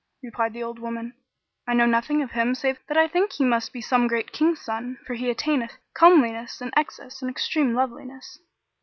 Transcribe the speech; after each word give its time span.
Replied 0.23 0.53
the 0.53 0.63
old 0.63 0.79
woman, 0.79 1.13
"I 1.67 1.75
know 1.75 1.85
nothing 1.85 2.23
of 2.23 2.31
him 2.31 2.55
save 2.55 2.79
that 2.87 2.97
I 2.97 3.07
think 3.07 3.33
he 3.33 3.45
must 3.45 3.71
be 3.71 3.81
some 3.81 4.07
great 4.07 4.31
King's 4.31 4.59
son, 4.61 4.97
for 5.05 5.13
he 5.13 5.29
attaineth 5.29 5.77
comeliness 5.93 6.59
in 6.59 6.71
excess 6.75 7.21
and 7.21 7.29
extreme 7.29 7.75
loveliness." 7.75 8.39